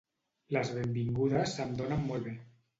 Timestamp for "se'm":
1.61-1.79